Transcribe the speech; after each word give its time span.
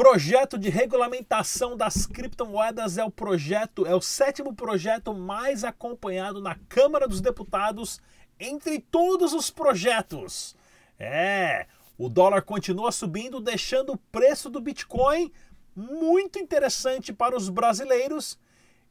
Projeto 0.00 0.56
de 0.56 0.70
regulamentação 0.70 1.76
das 1.76 2.06
criptomoedas 2.06 2.96
é 2.96 3.04
o 3.04 3.10
projeto, 3.10 3.84
é 3.84 3.94
o 3.94 4.00
sétimo 4.00 4.54
projeto 4.54 5.12
mais 5.12 5.62
acompanhado 5.62 6.40
na 6.40 6.54
Câmara 6.70 7.06
dos 7.06 7.20
Deputados 7.20 8.00
entre 8.38 8.80
todos 8.80 9.34
os 9.34 9.50
projetos. 9.50 10.56
É, 10.98 11.66
o 11.98 12.08
dólar 12.08 12.40
continua 12.40 12.90
subindo, 12.90 13.40
deixando 13.40 13.92
o 13.92 13.98
preço 14.10 14.48
do 14.48 14.58
Bitcoin 14.58 15.30
muito 15.76 16.38
interessante 16.38 17.12
para 17.12 17.36
os 17.36 17.50
brasileiros. 17.50 18.38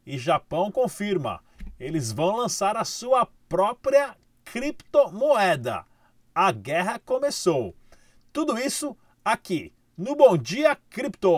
E 0.05 0.15
Japão 0.15 0.71
confirma, 0.71 1.43
eles 1.79 2.11
vão 2.11 2.35
lançar 2.35 2.77
a 2.77 2.85
sua 2.85 3.27
própria 3.49 4.15
criptomoeda. 4.45 5.87
A 6.35 6.51
guerra 6.51 6.99
começou. 6.99 7.73
Tudo 8.31 8.59
isso 8.59 8.95
aqui 9.25 9.73
no 9.99 10.15
Bom 10.15 10.37
Dia 10.37 10.77
Cripto. 10.89 11.35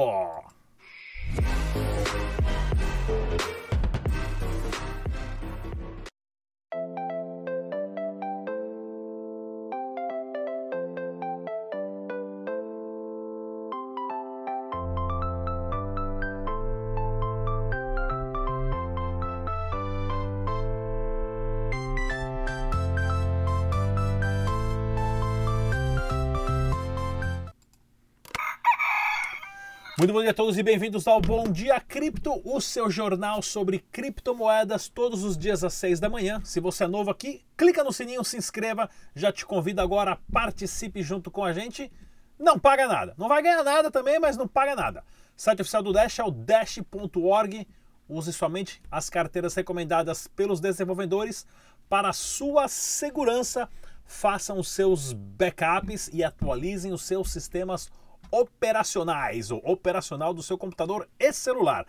Muito 30.01 30.13
bom 30.13 30.21
dia 30.21 30.31
a 30.31 30.33
todos 30.33 30.57
e 30.57 30.63
bem-vindos 30.63 31.07
ao 31.07 31.21
Bom 31.21 31.43
Dia 31.43 31.79
Cripto, 31.79 32.41
o 32.43 32.59
seu 32.59 32.89
jornal 32.89 33.39
sobre 33.43 33.85
criptomoedas 33.91 34.89
todos 34.89 35.23
os 35.23 35.37
dias 35.37 35.63
às 35.63 35.75
6 35.75 35.99
da 35.99 36.09
manhã. 36.09 36.41
Se 36.43 36.59
você 36.59 36.85
é 36.85 36.87
novo 36.87 37.11
aqui, 37.11 37.45
clica 37.55 37.83
no 37.83 37.93
sininho, 37.93 38.23
se 38.23 38.35
inscreva. 38.35 38.89
Já 39.15 39.31
te 39.31 39.45
convido 39.45 39.79
agora, 39.79 40.17
participe 40.33 41.03
junto 41.03 41.29
com 41.29 41.43
a 41.43 41.53
gente. 41.53 41.91
Não 42.39 42.57
paga 42.57 42.87
nada. 42.87 43.13
Não 43.15 43.27
vai 43.27 43.43
ganhar 43.43 43.63
nada 43.63 43.91
também, 43.91 44.19
mas 44.19 44.35
não 44.35 44.47
paga 44.47 44.75
nada. 44.75 45.03
O 45.37 45.39
site 45.39 45.61
oficial 45.61 45.83
do 45.83 45.93
Dash 45.93 46.17
é 46.17 46.23
o 46.23 46.31
dash.org. 46.31 47.67
Use 48.09 48.33
somente 48.33 48.81
as 48.89 49.07
carteiras 49.07 49.53
recomendadas 49.53 50.25
pelos 50.25 50.59
desenvolvedores 50.59 51.45
para 51.87 52.09
a 52.09 52.13
sua 52.13 52.67
segurança. 52.67 53.69
Façam 54.03 54.57
os 54.57 54.71
seus 54.71 55.13
backups 55.13 56.09
e 56.11 56.23
atualizem 56.23 56.91
os 56.91 57.03
seus 57.03 57.31
sistemas 57.31 57.91
operacionais, 58.31 59.51
ou 59.51 59.61
operacional 59.63 60.33
do 60.33 60.41
seu 60.41 60.57
computador 60.57 61.07
e 61.19 61.31
celular. 61.33 61.85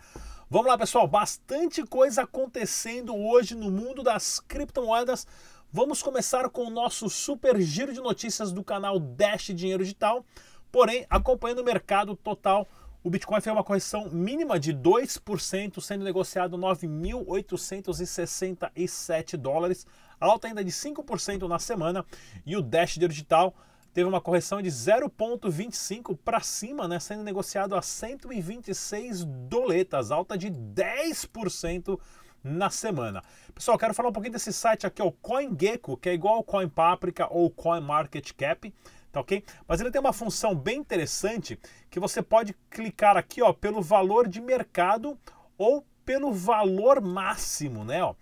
Vamos 0.49 0.67
lá, 0.67 0.77
pessoal, 0.77 1.07
bastante 1.07 1.83
coisa 1.83 2.23
acontecendo 2.23 3.15
hoje 3.15 3.55
no 3.55 3.71
mundo 3.71 4.03
das 4.03 4.39
criptomoedas. 4.39 5.25
Vamos 5.71 6.03
começar 6.03 6.47
com 6.49 6.65
o 6.65 6.69
nosso 6.69 7.09
super 7.09 7.59
giro 7.59 7.91
de 7.91 7.99
notícias 7.99 8.51
do 8.51 8.63
canal 8.63 8.99
Dash 8.99 9.51
Dinheiro 9.55 9.83
Digital. 9.83 10.23
Porém, 10.71 11.07
acompanhando 11.09 11.59
o 11.59 11.65
mercado 11.65 12.15
total, 12.15 12.67
o 13.03 13.09
Bitcoin 13.09 13.41
fez 13.41 13.55
uma 13.55 13.63
correção 13.63 14.09
mínima 14.11 14.59
de 14.59 14.71
2%, 14.73 15.81
sendo 15.81 16.05
negociado 16.05 16.55
9.867 16.57 19.35
dólares, 19.35 19.87
alta 20.19 20.47
ainda 20.47 20.63
de 20.63 20.71
5% 20.71 21.47
na 21.47 21.57
semana, 21.59 22.05
e 22.45 22.55
o 22.55 22.61
Dash 22.61 22.97
Digital 22.97 23.55
teve 23.93 24.09
uma 24.09 24.19
correção 24.19 24.61
de 24.61 24.69
0,25 24.69 26.17
para 26.17 26.39
cima, 26.39 26.87
né, 26.87 26.99
sendo 26.99 27.23
negociado 27.23 27.75
a 27.75 27.81
126 27.81 29.23
doletas, 29.23 30.09
alta 30.09 30.37
de 30.37 30.49
10% 30.49 31.99
na 32.43 32.69
semana. 32.69 33.23
Pessoal, 33.53 33.77
quero 33.77 33.93
falar 33.93 34.09
um 34.09 34.13
pouquinho 34.13 34.33
desse 34.33 34.51
site 34.51 34.87
aqui, 34.87 35.01
o 35.01 35.11
CoinGecko, 35.11 35.95
que 35.95 36.09
é 36.09 36.13
igual 36.13 36.35
ao 36.35 36.43
CoinPaprika 36.43 37.27
ou 37.31 37.51
CoinMarketCap, 37.51 38.73
tá 39.11 39.21
ok? 39.21 39.43
Mas 39.67 39.79
ele 39.79 39.91
tem 39.91 40.01
uma 40.01 40.11
função 40.11 40.55
bem 40.55 40.79
interessante 40.79 41.59
que 41.89 41.99
você 41.99 42.21
pode 42.21 42.55
clicar 42.71 43.15
aqui, 43.15 43.43
ó, 43.43 43.53
pelo 43.53 43.81
valor 43.81 44.27
de 44.27 44.41
mercado 44.41 45.17
ou 45.55 45.85
pelo 46.03 46.33
valor 46.33 46.99
máximo, 46.99 47.85
né, 47.85 48.03
ó. 48.03 48.15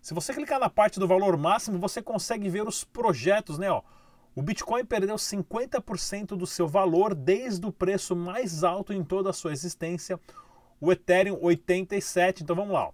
Se 0.00 0.14
você 0.14 0.32
clicar 0.32 0.60
na 0.60 0.70
parte 0.70 1.00
do 1.00 1.08
valor 1.08 1.36
máximo, 1.36 1.80
você 1.80 2.00
consegue 2.00 2.48
ver 2.48 2.66
os 2.66 2.84
projetos, 2.84 3.58
né, 3.58 3.68
ó 3.68 3.82
o 4.36 4.42
Bitcoin 4.42 4.84
perdeu 4.84 5.16
50% 5.16 6.36
do 6.36 6.46
seu 6.46 6.68
valor 6.68 7.14
desde 7.14 7.66
o 7.66 7.72
preço 7.72 8.14
mais 8.14 8.62
alto 8.62 8.92
em 8.92 9.02
toda 9.02 9.30
a 9.30 9.32
sua 9.32 9.50
existência. 9.50 10.20
O 10.78 10.92
Ethereum 10.92 11.38
87, 11.40 12.42
então 12.42 12.54
vamos 12.54 12.74
lá. 12.74 12.88
Ó. 12.88 12.92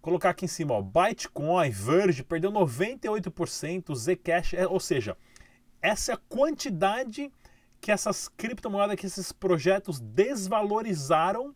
Colocar 0.00 0.30
aqui 0.30 0.46
em 0.46 0.48
cima, 0.48 0.72
ó, 0.72 0.80
Bitcoin, 0.80 1.68
Verge 1.68 2.24
perdeu 2.24 2.50
98%, 2.50 3.94
Zcash, 3.94 4.54
é, 4.54 4.66
ou 4.66 4.80
seja, 4.80 5.14
essa 5.82 6.12
é 6.12 6.14
a 6.14 6.20
quantidade 6.26 7.30
que 7.82 7.92
essas 7.92 8.26
criptomoedas, 8.26 8.96
que 8.96 9.04
esses 9.04 9.30
projetos 9.30 10.00
desvalorizaram 10.00 11.54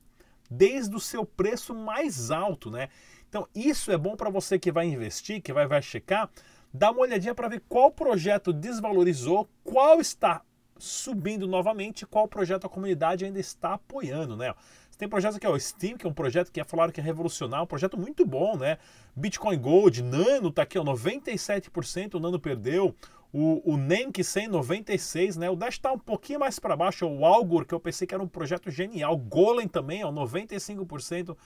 desde 0.50 0.94
o 0.94 1.00
seu 1.00 1.24
preço 1.24 1.74
mais 1.74 2.30
alto, 2.30 2.70
né? 2.70 2.90
Então 3.30 3.48
isso 3.54 3.90
é 3.90 3.96
bom 3.96 4.14
para 4.14 4.28
você 4.28 4.58
que 4.58 4.70
vai 4.70 4.86
investir, 4.86 5.40
que 5.40 5.54
vai, 5.54 5.66
vai 5.66 5.80
checar, 5.80 6.28
dá 6.72 6.90
uma 6.90 7.00
olhadinha 7.00 7.34
para 7.34 7.48
ver 7.48 7.62
qual 7.68 7.90
projeto 7.90 8.52
desvalorizou, 8.52 9.48
qual 9.62 10.00
está 10.00 10.42
subindo 10.78 11.46
novamente, 11.46 12.04
qual 12.06 12.26
projeto 12.26 12.66
a 12.66 12.68
comunidade 12.68 13.24
ainda 13.24 13.38
está 13.38 13.74
apoiando, 13.74 14.36
né? 14.36 14.52
Tem 14.98 15.08
projetos 15.08 15.36
aqui, 15.36 15.46
ó, 15.46 15.58
Steam, 15.58 15.96
que 15.96 16.06
é 16.06 16.08
um 16.08 16.14
projeto 16.14 16.52
que 16.52 16.60
é 16.60 16.64
falado 16.64 16.92
que 16.92 17.00
é 17.00 17.02
revolucionário, 17.02 17.64
um 17.64 17.66
projeto 17.66 17.98
muito 17.98 18.24
bom, 18.24 18.56
né? 18.56 18.78
Bitcoin 19.16 19.58
Gold, 19.58 20.02
Nano 20.02 20.50
tá 20.50 20.62
aqui, 20.62 20.78
ó, 20.78 20.84
97%, 20.84 22.14
o 22.14 22.20
Nano 22.20 22.38
perdeu. 22.38 22.94
O, 23.32 23.72
o 23.72 23.76
Nenk 23.76 24.22
100, 24.22 24.48
96, 24.48 25.36
né? 25.38 25.48
O 25.48 25.56
Dash 25.56 25.78
tá 25.78 25.90
um 25.90 25.98
pouquinho 25.98 26.38
mais 26.40 26.58
para 26.58 26.76
baixo, 26.76 27.06
o 27.06 27.24
Algor, 27.24 27.64
que 27.64 27.74
eu 27.74 27.80
pensei 27.80 28.06
que 28.06 28.14
era 28.14 28.22
um 28.22 28.28
projeto 28.28 28.70
genial. 28.70 29.16
Golem 29.16 29.66
também, 29.66 30.04
ó, 30.04 30.12
95%, 30.12 31.36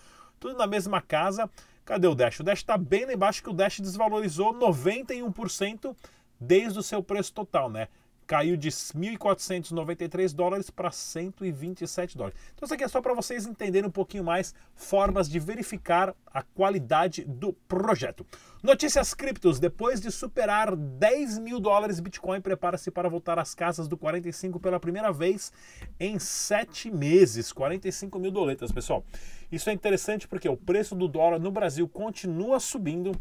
tudo 0.41 0.56
na 0.56 0.66
mesma 0.66 1.00
casa. 1.00 1.48
Cadê 1.86 2.08
o 2.08 2.16
Dash? 2.16 2.41
O 2.41 2.42
Dash 2.42 2.58
está 2.58 2.76
bem 2.76 3.06
lá 3.06 3.12
embaixo 3.14 3.41
que 3.41 3.48
o 3.48 3.52
Dash 3.52 3.78
desvalorizou 3.78 4.52
91% 4.52 5.97
desde 6.38 6.80
o 6.80 6.82
seu 6.82 7.00
preço 7.00 7.32
total, 7.32 7.70
né? 7.70 7.86
Caiu 8.26 8.56
de 8.56 8.70
1.493 8.70 10.34
dólares 10.34 10.69
para 10.69 10.91
127 10.91 12.16
dólares. 12.16 12.38
Então 12.54 12.66
isso 12.66 12.75
aqui 12.75 12.84
é 12.84 12.88
só 12.88 13.00
para 13.00 13.14
vocês 13.14 13.47
entenderem 13.47 13.88
um 13.88 13.92
pouquinho 13.92 14.25
mais 14.25 14.54
formas 14.75 15.28
de 15.28 15.38
verificar 15.38 16.14
a 16.26 16.42
qualidade 16.42 17.25
do 17.25 17.53
projeto. 17.53 18.26
Notícias 18.62 19.15
criptos. 19.15 19.60
Depois 19.60 20.00
de 20.00 20.10
superar 20.10 20.75
10 20.75 21.38
mil 21.38 21.60
dólares, 21.60 22.00
Bitcoin 22.00 22.41
prepara-se 22.41 22.91
para 22.91 23.09
voltar 23.09 23.38
às 23.38 23.54
casas 23.54 23.86
do 23.86 23.97
45 23.97 24.59
pela 24.59 24.81
primeira 24.81 25.12
vez 25.12 25.53
em 26.00 26.19
7 26.19 26.91
meses. 26.91 27.53
45 27.53 28.19
mil 28.19 28.32
doletas, 28.32 28.72
pessoal. 28.72 29.04
Isso 29.53 29.70
é 29.70 29.72
interessante 29.72 30.26
porque 30.26 30.48
o 30.48 30.56
preço 30.56 30.94
do 30.97 31.06
dólar 31.06 31.38
no 31.38 31.53
Brasil 31.53 31.88
continua 31.88 32.59
subindo, 32.59 33.12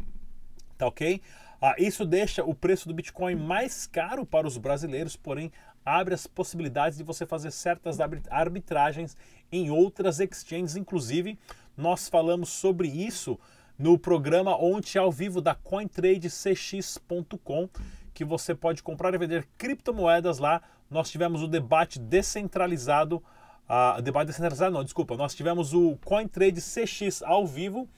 tá 0.76 0.88
ok? 0.88 1.22
Ah, 1.68 1.74
isso 1.78 2.04
deixa 2.04 2.44
o 2.44 2.54
preço 2.54 2.86
do 2.86 2.94
Bitcoin 2.94 3.34
mais 3.34 3.88
caro 3.88 4.24
para 4.24 4.46
os 4.46 4.56
brasileiros, 4.56 5.16
porém 5.16 5.50
abre 5.84 6.14
as 6.14 6.24
possibilidades 6.24 6.96
de 6.96 7.02
você 7.02 7.26
fazer 7.26 7.50
certas 7.50 7.98
arbitragens 8.30 9.16
em 9.50 9.68
outras 9.68 10.20
exchanges. 10.20 10.76
Inclusive, 10.76 11.36
nós 11.76 12.08
falamos 12.08 12.50
sobre 12.50 12.86
isso 12.86 13.36
no 13.76 13.98
programa 13.98 14.56
ontem 14.56 14.96
ao 14.96 15.10
vivo 15.10 15.40
da 15.40 15.56
CoinTradeCX.com, 15.56 17.68
que 18.14 18.24
você 18.24 18.54
pode 18.54 18.80
comprar 18.80 19.12
e 19.12 19.18
vender 19.18 19.48
criptomoedas 19.58 20.38
lá. 20.38 20.62
Nós 20.88 21.10
tivemos 21.10 21.42
o 21.42 21.48
debate 21.48 21.98
descentralizado 21.98 23.20
a 23.68 24.00
debate 24.00 24.28
descentralizado, 24.28 24.72
não, 24.72 24.84
desculpa. 24.84 25.16
Nós 25.16 25.34
tivemos 25.34 25.74
o 25.74 25.98
CoinTrade 26.04 26.60
CX 26.60 27.24
ao 27.24 27.44
vivo, 27.44 27.88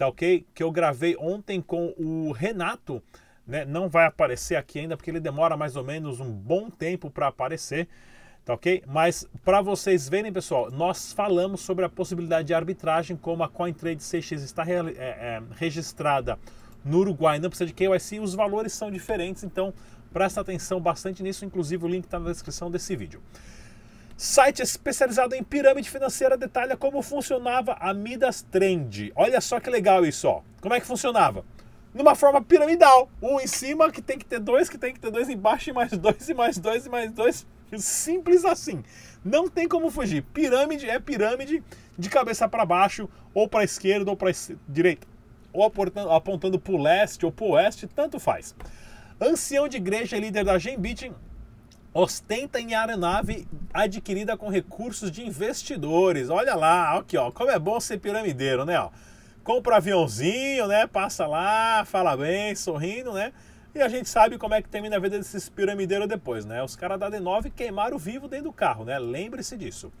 tá 0.00 0.08
ok? 0.08 0.46
Que 0.54 0.62
eu 0.62 0.70
gravei 0.72 1.14
ontem 1.18 1.60
com 1.60 1.92
o 1.98 2.32
Renato, 2.32 3.02
né? 3.46 3.66
Não 3.66 3.86
vai 3.86 4.06
aparecer 4.06 4.56
aqui 4.56 4.78
ainda 4.78 4.96
porque 4.96 5.10
ele 5.10 5.20
demora 5.20 5.58
mais 5.58 5.76
ou 5.76 5.84
menos 5.84 6.20
um 6.20 6.32
bom 6.32 6.70
tempo 6.70 7.10
para 7.10 7.26
aparecer, 7.26 7.86
tá 8.42 8.54
ok? 8.54 8.82
Mas 8.86 9.28
para 9.44 9.60
vocês 9.60 10.08
verem, 10.08 10.32
pessoal, 10.32 10.70
nós 10.70 11.12
falamos 11.12 11.60
sobre 11.60 11.84
a 11.84 11.88
possibilidade 11.90 12.46
de 12.46 12.54
arbitragem, 12.54 13.14
como 13.14 13.42
a 13.42 13.48
CoinTrade 13.50 14.02
CX 14.02 14.40
está 14.40 14.64
é, 14.66 14.78
é, 14.96 15.42
registrada 15.56 16.38
no 16.82 17.00
Uruguai, 17.00 17.38
não 17.38 17.50
precisa 17.50 17.66
de 17.66 17.74
KYC, 17.74 18.20
os 18.20 18.34
valores 18.34 18.72
são 18.72 18.90
diferentes, 18.90 19.44
então 19.44 19.74
presta 20.10 20.40
atenção 20.40 20.80
bastante 20.80 21.22
nisso, 21.22 21.44
inclusive 21.44 21.84
o 21.84 21.88
link 21.88 22.04
está 22.04 22.18
na 22.18 22.30
descrição 22.30 22.70
desse 22.70 22.96
vídeo. 22.96 23.20
Site 24.22 24.60
especializado 24.60 25.34
em 25.34 25.42
pirâmide 25.42 25.88
financeira 25.88 26.36
detalha 26.36 26.76
como 26.76 27.00
funcionava 27.00 27.72
a 27.80 27.94
Midas 27.94 28.42
Trend. 28.42 29.10
Olha 29.16 29.40
só 29.40 29.58
que 29.58 29.70
legal 29.70 30.04
isso, 30.04 30.28
ó. 30.28 30.42
Como 30.60 30.74
é 30.74 30.78
que 30.78 30.86
funcionava? 30.86 31.42
Numa 31.94 32.14
forma 32.14 32.42
piramidal. 32.42 33.08
Um 33.22 33.40
em 33.40 33.46
cima 33.46 33.90
que 33.90 34.02
tem 34.02 34.18
que 34.18 34.26
ter 34.26 34.38
dois, 34.38 34.68
que 34.68 34.76
tem 34.76 34.92
que 34.92 35.00
ter 35.00 35.10
dois 35.10 35.30
embaixo, 35.30 35.70
e 35.70 35.72
mais 35.72 35.92
dois, 35.92 36.28
e 36.28 36.34
mais 36.34 36.58
dois, 36.58 36.84
e 36.84 36.90
mais 36.90 37.10
dois. 37.10 37.46
Simples 37.78 38.44
assim. 38.44 38.84
Não 39.24 39.48
tem 39.48 39.66
como 39.66 39.90
fugir. 39.90 40.22
Pirâmide 40.34 40.86
é 40.86 41.00
pirâmide 41.00 41.64
de 41.96 42.10
cabeça 42.10 42.46
para 42.46 42.66
baixo, 42.66 43.08
ou 43.32 43.48
para 43.48 43.64
esquerda 43.64 44.10
ou 44.10 44.18
para 44.18 44.30
direita, 44.68 45.06
ou 45.50 45.64
apontando, 45.64 46.10
apontando 46.10 46.60
para 46.60 46.74
o 46.74 46.82
leste 46.82 47.24
ou 47.24 47.32
para 47.32 47.44
o 47.46 47.50
oeste, 47.52 47.86
tanto 47.86 48.20
faz. 48.20 48.54
Ancião 49.18 49.66
de 49.66 49.78
igreja 49.78 50.18
e 50.18 50.20
líder 50.20 50.44
da 50.44 50.58
Gembit 50.58 51.10
ostenta 51.92 52.60
em 52.60 52.74
aeronave 52.74 53.46
adquirida 53.72 54.36
com 54.36 54.48
recursos 54.48 55.10
de 55.10 55.26
investidores. 55.26 56.30
Olha 56.30 56.54
lá, 56.54 56.98
aqui 56.98 57.16
ó, 57.16 57.30
como 57.30 57.50
é 57.50 57.58
bom 57.58 57.78
ser 57.80 57.98
piramideiro, 57.98 58.64
né? 58.64 58.78
Ó, 58.78 58.90
compra 59.42 59.76
aviãozinho, 59.76 60.66
né? 60.66 60.86
Passa 60.86 61.26
lá, 61.26 61.84
fala 61.84 62.16
bem, 62.16 62.54
sorrindo, 62.54 63.12
né? 63.12 63.32
E 63.74 63.80
a 63.80 63.88
gente 63.88 64.08
sabe 64.08 64.36
como 64.36 64.54
é 64.54 64.62
que 64.62 64.68
termina 64.68 64.96
a 64.96 65.00
vida 65.00 65.16
desses 65.16 65.48
piramideiros 65.48 66.08
depois, 66.08 66.44
né? 66.44 66.62
Os 66.62 66.74
caras 66.74 66.98
da 66.98 67.10
D9 67.10 67.52
queimaram 67.54 67.98
vivo 67.98 68.26
dentro 68.26 68.46
do 68.46 68.52
carro, 68.52 68.84
né? 68.84 68.98
Lembre-se 68.98 69.56
disso. 69.56 69.92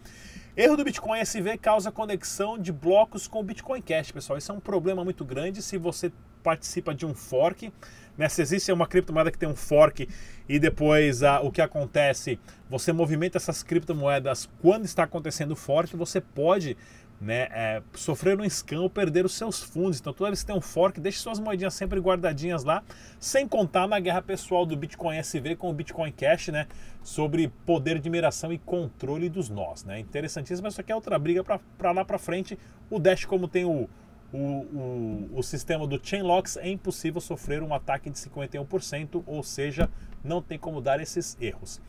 Erro 0.56 0.76
do 0.76 0.84
Bitcoin 0.84 1.20
SV 1.20 1.56
causa 1.58 1.92
conexão 1.92 2.58
de 2.58 2.72
blocos 2.72 3.28
com 3.28 3.38
o 3.38 3.42
Bitcoin 3.42 3.80
Cash, 3.80 4.10
pessoal. 4.10 4.36
Isso 4.36 4.50
é 4.50 4.54
um 4.54 4.60
problema 4.60 5.04
muito 5.04 5.24
grande 5.24 5.62
se 5.62 5.78
você 5.78 6.10
participa 6.42 6.94
de 6.94 7.06
um 7.06 7.14
fork. 7.14 7.72
Né? 8.16 8.28
Se 8.28 8.42
existe 8.42 8.70
uma 8.72 8.86
criptomoeda 8.86 9.30
que 9.30 9.38
tem 9.38 9.48
um 9.48 9.56
fork 9.56 10.08
e 10.48 10.58
depois 10.58 11.22
ah, 11.22 11.40
o 11.40 11.50
que 11.50 11.62
acontece, 11.62 12.38
você 12.68 12.92
movimenta 12.92 13.38
essas 13.38 13.62
criptomoedas 13.62 14.48
quando 14.60 14.84
está 14.84 15.04
acontecendo 15.04 15.52
o 15.52 15.56
fork, 15.56 15.96
você 15.96 16.20
pode 16.20 16.76
né, 17.20 17.48
é, 17.50 17.82
sofrer 17.94 18.40
um 18.40 18.48
scam 18.48 18.80
ou 18.80 18.88
perder 18.88 19.26
os 19.26 19.34
seus 19.34 19.62
fundos. 19.62 20.00
Então, 20.00 20.12
toda 20.12 20.30
vez 20.30 20.40
que 20.40 20.46
tem 20.46 20.56
um 20.56 20.60
fork, 20.60 20.98
deixe 20.98 21.18
suas 21.18 21.38
moedinhas 21.38 21.74
sempre 21.74 22.00
guardadinhas 22.00 22.64
lá, 22.64 22.82
sem 23.18 23.46
contar 23.46 23.86
na 23.86 24.00
guerra 24.00 24.22
pessoal 24.22 24.64
do 24.64 24.74
Bitcoin 24.74 25.18
SV 25.18 25.56
com 25.56 25.68
o 25.68 25.72
Bitcoin 25.72 26.10
Cash, 26.12 26.48
né, 26.48 26.66
sobre 27.02 27.48
poder 27.66 27.98
de 27.98 28.08
mineração 28.08 28.52
e 28.52 28.58
controle 28.58 29.28
dos 29.28 29.50
nós. 29.50 29.84
Né. 29.84 30.00
Interessantíssimo, 30.00 30.64
mas 30.64 30.74
isso 30.74 30.80
aqui 30.80 30.92
é 30.92 30.94
outra 30.94 31.18
briga 31.18 31.44
para 31.44 31.92
lá 31.92 32.04
para 32.04 32.18
frente. 32.18 32.58
O 32.88 32.98
Dash, 32.98 33.26
como 33.26 33.46
tem 33.46 33.66
o, 33.66 33.88
o, 34.32 34.38
o, 34.38 35.30
o 35.34 35.42
sistema 35.42 35.86
do 35.86 36.00
Chainlocks, 36.02 36.56
é 36.56 36.68
impossível 36.68 37.20
sofrer 37.20 37.62
um 37.62 37.74
ataque 37.74 38.10
de 38.10 38.18
51%, 38.18 39.22
ou 39.26 39.42
seja, 39.42 39.88
não 40.22 40.40
tem 40.40 40.58
como 40.58 40.80
dar 40.80 41.00
esses 41.00 41.36
erros. 41.40 41.80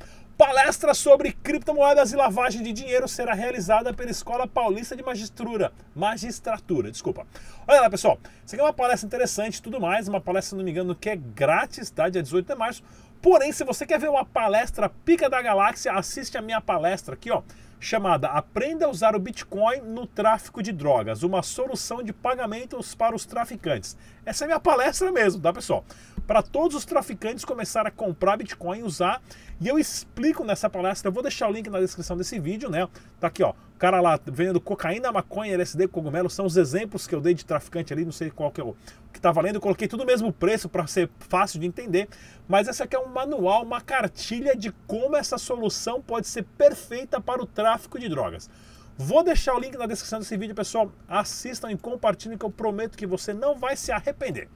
Palestra 0.42 0.96
sobre 0.96 1.34
criptomoedas 1.34 2.12
e 2.12 2.16
lavagem 2.16 2.64
de 2.64 2.74
dinheiro 2.74 3.08
será 3.08 3.32
realizada 3.32 3.94
pela 3.94 4.10
Escola 4.10 4.48
Paulista 4.48 4.96
de 4.96 5.04
Magistratura. 5.04 5.72
Magistratura, 5.96 6.90
desculpa. 6.90 7.28
Olha 7.68 7.82
lá, 7.82 7.88
pessoal. 7.92 8.18
Isso 8.44 8.56
aqui 8.56 8.60
é 8.60 8.66
uma 8.66 8.74
palestra 8.74 9.06
interessante 9.06 9.58
e 9.58 9.62
tudo 9.62 9.80
mais. 9.80 10.08
Uma 10.08 10.20
palestra, 10.20 10.50
se 10.50 10.56
não 10.56 10.64
me 10.64 10.72
engano, 10.72 10.96
que 10.96 11.12
é 11.12 11.16
grátis, 11.16 11.92
tá? 11.92 12.10
Dia 12.10 12.24
18 12.24 12.48
de 12.48 12.56
março. 12.56 12.82
Porém, 13.22 13.52
se 13.52 13.64
você 13.64 13.86
quer 13.86 14.00
ver 14.00 14.10
uma 14.10 14.26
palestra 14.26 14.90
pica 14.90 15.30
da 15.30 15.40
galáxia, 15.44 15.94
assiste 15.94 16.36
a 16.36 16.42
minha 16.42 16.60
palestra 16.60 17.14
aqui, 17.14 17.30
ó 17.30 17.44
chamada 17.82 18.28
Aprenda 18.28 18.86
a 18.86 18.90
usar 18.90 19.16
o 19.16 19.20
Bitcoin 19.20 19.82
no 19.82 20.06
tráfico 20.06 20.62
de 20.62 20.72
drogas, 20.72 21.24
uma 21.24 21.42
solução 21.42 22.04
de 22.04 22.14
pagamentos 22.14 22.94
para 22.94 23.16
os 23.16 23.26
traficantes. 23.26 23.98
Essa 24.24 24.44
é 24.44 24.46
a 24.46 24.48
minha 24.50 24.60
palestra 24.60 25.12
mesmo, 25.12 25.42
tá 25.42 25.52
pessoal? 25.52 25.84
Para 26.28 26.42
todos 26.42 26.78
os 26.78 26.86
traficantes 26.86 27.44
começar 27.44 27.86
a 27.86 27.92
comprar 27.92 28.38
Bitcoin, 28.38 28.84
usar, 28.84 29.22
e 29.60 29.68
eu 29.68 29.78
explico 29.78 30.44
nessa 30.44 30.70
palestra, 30.70 31.10
eu 31.10 31.12
vou 31.12 31.22
deixar 31.22 31.50
o 31.50 31.52
link 31.52 31.70
na 31.70 31.80
descrição 31.80 32.16
desse 32.16 32.40
vídeo, 32.40 32.70
né? 32.70 32.88
Tá 33.20 33.28
aqui, 33.28 33.44
ó, 33.44 33.52
o 33.52 33.78
cara 33.78 34.00
lá 34.00 34.20
vendendo 34.26 34.62
cocaína, 34.62 35.12
maconha, 35.12 35.54
LSD, 35.54 35.88
cogumelo, 35.88 36.30
são 36.30 36.46
os 36.46 36.56
exemplos 36.56 37.06
que 37.06 37.14
eu 37.14 37.20
dei 37.20 37.34
de 37.34 37.44
traficante 37.44 37.92
ali, 37.92 38.06
não 38.06 38.12
sei 38.12 38.30
qual 38.30 38.52
que 38.52 38.62
é 38.62 38.64
o 38.64 38.76
que 39.12 39.20
tá 39.20 39.32
valendo, 39.32 39.56
eu 39.56 39.62
coloquei 39.62 39.88
tudo 39.88 40.04
o 40.04 40.06
mesmo 40.06 40.32
preço 40.32 40.70
para 40.70 40.88
ser 40.88 41.10
fácil 41.20 41.60
de 41.60 41.68
entender, 41.68 42.08
mas 42.48 42.68
essa 42.68 42.86
aqui 42.86 42.96
é 42.96 43.00
um 43.00 43.08
manual, 43.08 43.64
uma 43.64 43.82
cartilha 43.82 44.56
de 44.56 44.72
como 44.88 45.16
essa 45.16 45.38
solução 45.38 46.02
pode 46.02 46.28
ser 46.28 46.44
perfeita 46.58 47.20
para 47.20 47.42
o 47.42 47.46
tráfico 47.46 48.00
de 48.00 48.08
drogas. 48.08 48.50
Vou 48.98 49.24
deixar 49.24 49.56
o 49.56 49.60
link 49.60 49.76
na 49.78 49.88
descrição 49.88 50.20
desse 50.20 50.38
vídeo, 50.38 50.54
pessoal. 50.54 50.92
Assistam 51.08 51.72
e 51.72 51.78
compartilhem 51.78 52.38
que 52.38 52.46
eu 52.46 52.52
prometo 52.52 52.98
que 52.98 53.08
você 53.08 53.34
não 53.34 53.58
vai 53.58 53.76
se 53.76 53.92
arrepender. 53.92 54.48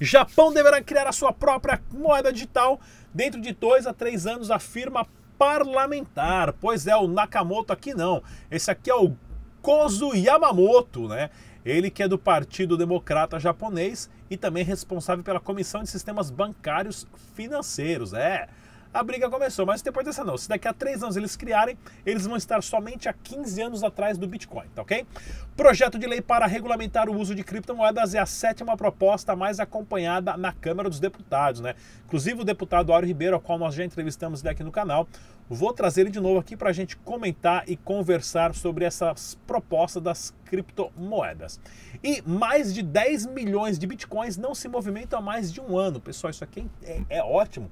Japão 0.00 0.52
deverá 0.52 0.82
criar 0.82 1.06
a 1.08 1.12
sua 1.12 1.32
própria 1.32 1.80
moeda 1.92 2.32
digital 2.32 2.80
dentro 3.12 3.40
de 3.40 3.52
dois 3.52 3.86
a 3.86 3.92
três 3.92 4.26
anos, 4.26 4.50
afirma 4.50 5.06
parlamentar. 5.38 6.52
Pois 6.54 6.86
é, 6.86 6.96
o 6.96 7.08
Nakamoto 7.08 7.72
aqui 7.72 7.94
não. 7.94 8.22
Esse 8.50 8.70
aqui 8.70 8.90
é 8.90 8.94
o 8.94 9.14
Kozu 9.62 10.14
Yamamoto, 10.14 11.08
né? 11.08 11.30
Ele 11.64 11.90
que 11.90 12.02
é 12.02 12.08
do 12.08 12.18
Partido 12.18 12.76
Democrata 12.76 13.38
Japonês 13.38 14.08
e 14.30 14.36
também 14.36 14.64
responsável 14.64 15.24
pela 15.24 15.40
Comissão 15.40 15.82
de 15.82 15.90
Sistemas 15.90 16.30
Bancários 16.30 17.06
Financeiros. 17.34 18.12
É, 18.14 18.48
a 18.92 19.02
briga 19.02 19.28
começou, 19.28 19.66
mas 19.66 19.82
depois 19.82 20.06
dessa 20.06 20.24
não. 20.24 20.36
Se 20.36 20.48
daqui 20.48 20.66
a 20.66 20.72
três 20.72 21.02
anos 21.02 21.16
eles 21.16 21.36
criarem, 21.36 21.76
eles 22.04 22.26
vão 22.26 22.36
estar 22.36 22.62
somente 22.62 23.08
há 23.08 23.12
15 23.12 23.62
anos 23.62 23.84
atrás 23.84 24.16
do 24.16 24.26
Bitcoin, 24.26 24.66
tá 24.74 24.82
ok? 24.82 25.06
Projeto 25.56 25.98
de 25.98 26.06
lei 26.06 26.20
para 26.20 26.46
regulamentar 26.46 27.08
o 27.08 27.16
uso 27.16 27.34
de 27.34 27.44
criptomoedas 27.44 28.14
é 28.14 28.18
a 28.18 28.26
sétima 28.26 28.76
proposta 28.76 29.36
mais 29.36 29.60
acompanhada 29.60 30.36
na 30.36 30.52
Câmara 30.52 30.88
dos 30.88 31.00
Deputados, 31.00 31.60
né? 31.60 31.74
Inclusive 32.06 32.40
o 32.40 32.44
deputado 32.44 32.92
Áureo 32.92 33.08
Ribeiro, 33.08 33.34
ao 33.34 33.40
qual 33.40 33.58
nós 33.58 33.74
já 33.74 33.84
entrevistamos 33.84 34.44
aqui 34.46 34.62
no 34.62 34.72
canal, 34.72 35.06
vou 35.48 35.72
trazer 35.72 36.02
ele 36.02 36.10
de 36.10 36.20
novo 36.20 36.38
aqui 36.38 36.56
para 36.56 36.70
a 36.70 36.72
gente 36.72 36.96
comentar 36.96 37.64
e 37.68 37.76
conversar 37.76 38.54
sobre 38.54 38.84
essas 38.84 39.36
propostas 39.46 40.02
das 40.02 40.34
criptomoedas. 40.44 41.60
E 42.02 42.22
mais 42.22 42.72
de 42.72 42.82
10 42.82 43.26
milhões 43.26 43.78
de 43.78 43.86
bitcoins 43.86 44.36
não 44.36 44.54
se 44.54 44.68
movimentam 44.68 45.18
há 45.18 45.22
mais 45.22 45.52
de 45.52 45.60
um 45.60 45.76
ano. 45.76 46.00
Pessoal, 46.00 46.30
isso 46.30 46.44
aqui 46.44 46.66
é, 46.82 47.02
é 47.10 47.22
ótimo. 47.22 47.70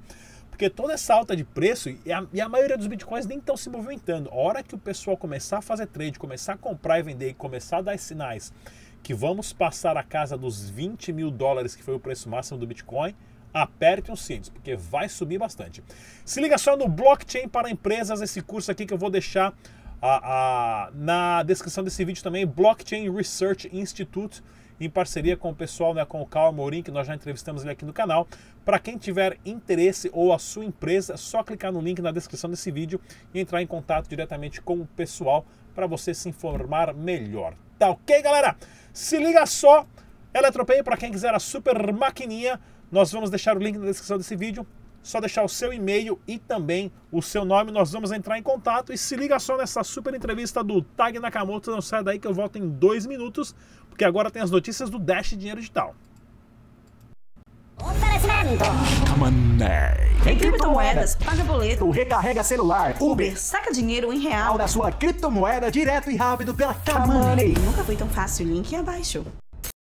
Porque 0.56 0.70
toda 0.70 0.94
essa 0.94 1.12
alta 1.12 1.36
de 1.36 1.44
preço, 1.44 1.90
e 1.90 2.10
a, 2.10 2.26
e 2.32 2.40
a 2.40 2.48
maioria 2.48 2.78
dos 2.78 2.86
bitcoins 2.86 3.26
nem 3.26 3.36
estão 3.36 3.58
se 3.58 3.68
movimentando. 3.68 4.30
A 4.30 4.34
hora 4.34 4.62
que 4.62 4.74
o 4.74 4.78
pessoal 4.78 5.14
começar 5.14 5.58
a 5.58 5.60
fazer 5.60 5.86
trade, 5.86 6.18
começar 6.18 6.54
a 6.54 6.56
comprar 6.56 6.98
e 6.98 7.02
vender 7.02 7.28
e 7.28 7.34
começar 7.34 7.76
a 7.76 7.82
dar 7.82 7.98
sinais 7.98 8.54
que 9.02 9.12
vamos 9.12 9.52
passar 9.52 9.98
a 9.98 10.02
casa 10.02 10.34
dos 10.34 10.70
20 10.70 11.12
mil 11.12 11.30
dólares, 11.30 11.76
que 11.76 11.82
foi 11.82 11.94
o 11.94 12.00
preço 12.00 12.30
máximo 12.30 12.58
do 12.58 12.66
Bitcoin, 12.66 13.14
aperte 13.52 14.10
os 14.10 14.22
cintos, 14.22 14.48
porque 14.48 14.74
vai 14.74 15.10
subir 15.10 15.36
bastante. 15.38 15.84
Se 16.24 16.40
liga 16.40 16.56
só 16.56 16.74
no 16.74 16.88
Blockchain 16.88 17.48
para 17.48 17.68
Empresas, 17.68 18.22
esse 18.22 18.40
curso 18.40 18.70
aqui 18.70 18.86
que 18.86 18.94
eu 18.94 18.98
vou 18.98 19.10
deixar 19.10 19.52
a, 20.00 20.86
a, 20.86 20.90
na 20.94 21.42
descrição 21.42 21.84
desse 21.84 22.02
vídeo 22.02 22.22
também, 22.22 22.46
Blockchain 22.46 23.14
Research 23.14 23.68
Institute 23.70 24.42
em 24.80 24.90
parceria 24.90 25.36
com 25.36 25.50
o 25.50 25.54
pessoal, 25.54 25.94
né, 25.94 26.04
com 26.04 26.20
o 26.20 26.26
Carl 26.26 26.52
Morin, 26.52 26.82
que 26.82 26.90
nós 26.90 27.06
já 27.06 27.14
entrevistamos 27.14 27.62
ele 27.62 27.72
aqui 27.72 27.84
no 27.84 27.92
canal. 27.92 28.28
Para 28.64 28.78
quem 28.78 28.98
tiver 28.98 29.38
interesse 29.44 30.10
ou 30.12 30.32
a 30.32 30.38
sua 30.38 30.64
empresa, 30.64 31.14
é 31.14 31.16
só 31.16 31.42
clicar 31.42 31.72
no 31.72 31.80
link 31.80 32.00
na 32.00 32.10
descrição 32.10 32.50
desse 32.50 32.70
vídeo 32.70 33.00
e 33.32 33.40
entrar 33.40 33.62
em 33.62 33.66
contato 33.66 34.08
diretamente 34.08 34.60
com 34.60 34.80
o 34.80 34.86
pessoal 34.86 35.46
para 35.74 35.86
você 35.86 36.12
se 36.14 36.28
informar 36.28 36.94
melhor. 36.94 37.54
Tá 37.78 37.90
ok, 37.90 38.22
galera? 38.22 38.56
Se 38.92 39.18
liga 39.18 39.44
só, 39.46 39.86
Eletropay, 40.32 40.82
para 40.82 40.96
quem 40.96 41.10
quiser 41.10 41.34
a 41.34 41.38
super 41.38 41.92
maquininha, 41.92 42.58
nós 42.90 43.12
vamos 43.12 43.30
deixar 43.30 43.56
o 43.56 43.60
link 43.60 43.76
na 43.76 43.86
descrição 43.86 44.16
desse 44.16 44.36
vídeo 44.36 44.66
só 45.06 45.20
deixar 45.20 45.44
o 45.44 45.48
seu 45.48 45.72
e-mail 45.72 46.18
e 46.26 46.36
também 46.36 46.90
o 47.12 47.22
seu 47.22 47.44
nome, 47.44 47.70
nós 47.70 47.92
vamos 47.92 48.10
entrar 48.10 48.36
em 48.38 48.42
contato. 48.42 48.92
E 48.92 48.98
se 48.98 49.14
liga 49.14 49.38
só 49.38 49.56
nessa 49.56 49.84
super 49.84 50.12
entrevista 50.12 50.64
do 50.64 50.82
Tag 50.82 51.20
Nakamoto, 51.20 51.70
não 51.70 51.80
sai 51.80 52.02
daí 52.02 52.18
que 52.18 52.26
eu 52.26 52.34
volto 52.34 52.58
em 52.58 52.68
dois 52.68 53.06
minutos, 53.06 53.54
porque 53.88 54.04
agora 54.04 54.32
tem 54.32 54.42
as 54.42 54.50
notícias 54.50 54.90
do 54.90 54.98
Dash 54.98 55.30
Dinheiro 55.30 55.60
Digital. 55.60 55.94
Tem 60.24 60.36
criptomoedas, 60.36 61.14
paga 61.14 61.44
boleto, 61.44 61.88
recarrega 61.88 62.42
celular, 62.42 62.96
Uber, 63.00 63.38
saca 63.38 63.72
dinheiro 63.72 64.12
em 64.12 64.18
real. 64.18 64.58
Da 64.58 64.66
sua 64.66 64.90
criptomoeda 64.90 65.70
direto 65.70 66.10
e 66.10 66.16
rápido 66.16 66.52
pela 66.52 66.74
Camoney. 66.74 67.54
Nunca 67.64 67.84
foi 67.84 67.94
tão 67.94 68.08
fácil, 68.08 68.46
link 68.46 68.74
abaixo. 68.74 69.24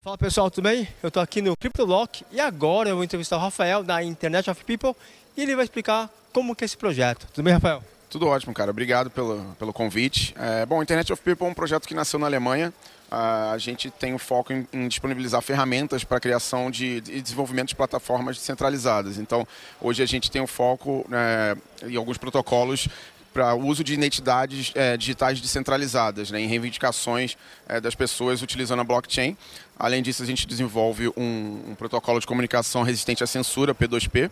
Fala 0.03 0.17
pessoal, 0.17 0.49
tudo 0.49 0.63
bem? 0.63 0.87
Eu 1.03 1.09
estou 1.09 1.21
aqui 1.21 1.43
no 1.43 1.55
CryptoLock 1.55 2.25
e 2.31 2.39
agora 2.39 2.89
eu 2.89 2.95
vou 2.95 3.03
entrevistar 3.03 3.37
o 3.37 3.39
Rafael 3.39 3.83
da 3.83 4.01
Internet 4.03 4.49
of 4.49 4.65
People 4.65 4.95
e 5.37 5.43
ele 5.43 5.55
vai 5.55 5.63
explicar 5.63 6.09
como 6.33 6.55
que 6.55 6.63
é 6.63 6.65
esse 6.65 6.75
projeto. 6.75 7.27
Tudo 7.31 7.43
bem, 7.43 7.53
Rafael? 7.53 7.83
Tudo 8.09 8.27
ótimo, 8.27 8.51
cara. 8.51 8.71
Obrigado 8.71 9.11
pelo, 9.11 9.55
pelo 9.59 9.71
convite. 9.71 10.33
É, 10.39 10.65
bom, 10.65 10.81
Internet 10.81 11.13
of 11.13 11.21
People 11.21 11.45
é 11.45 11.51
um 11.51 11.53
projeto 11.53 11.87
que 11.87 11.93
nasceu 11.93 12.17
na 12.17 12.25
Alemanha. 12.25 12.73
A 13.11 13.55
gente 13.59 13.91
tem 13.91 14.11
o 14.11 14.15
um 14.15 14.17
foco 14.17 14.51
em, 14.51 14.67
em, 14.73 14.87
disponibilizar 14.87 15.39
ferramentas 15.43 16.03
para 16.03 16.17
a 16.17 16.19
criação 16.19 16.71
de, 16.71 16.99
de, 17.01 17.21
desenvolvimento 17.21 17.67
de 17.67 17.75
plataformas 17.75 18.37
descentralizadas. 18.37 19.19
Então, 19.19 19.47
hoje 19.79 20.01
a 20.01 20.07
gente 20.07 20.31
tem 20.31 20.41
o 20.41 20.45
um 20.45 20.47
foco 20.47 21.05
é, 21.11 21.55
em 21.87 21.95
alguns 21.95 22.17
protocolos 22.17 22.87
para 23.33 23.55
uso 23.55 23.83
de 23.83 23.93
identidades 23.93 24.71
é, 24.75 24.97
digitais 24.97 25.39
descentralizadas, 25.39 26.31
né, 26.31 26.41
em 26.41 26.47
reivindicações 26.47 27.37
é, 27.67 27.79
das 27.79 27.95
pessoas 27.95 28.41
utilizando 28.41 28.81
a 28.81 28.83
blockchain. 28.83 29.37
Além 29.79 30.03
disso, 30.03 30.21
a 30.21 30.25
gente 30.25 30.45
desenvolve 30.45 31.07
um, 31.17 31.63
um 31.69 31.75
protocolo 31.75 32.19
de 32.19 32.27
comunicação 32.27 32.83
resistente 32.83 33.23
à 33.23 33.27
censura, 33.27 33.73
P2P, 33.73 34.29